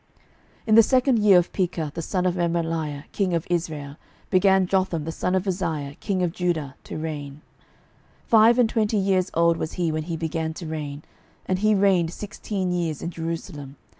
12:015:032 0.61 0.61
In 0.65 0.73
the 0.73 0.81
second 0.81 1.19
year 1.19 1.37
of 1.37 1.53
Pekah 1.53 1.91
the 1.93 2.01
son 2.01 2.25
of 2.25 2.33
Remaliah 2.33 3.03
king 3.11 3.35
of 3.35 3.45
Israel 3.51 3.97
began 4.31 4.65
Jotham 4.65 5.03
the 5.03 5.11
son 5.11 5.35
of 5.35 5.47
Uzziah 5.47 5.93
king 5.99 6.23
of 6.23 6.31
Judah 6.31 6.73
to 6.85 6.97
reign. 6.97 7.33
12:015:033 7.33 7.41
Five 8.31 8.57
and 8.57 8.69
twenty 8.69 8.97
years 8.97 9.29
old 9.35 9.57
was 9.57 9.73
he 9.73 9.91
when 9.91 10.03
he 10.05 10.17
began 10.17 10.55
to 10.55 10.65
reign, 10.65 11.03
and 11.45 11.59
he 11.59 11.75
reigned 11.75 12.11
sixteen 12.11 12.71
years 12.71 13.03
in 13.03 13.11
Jerusalem. 13.11 13.75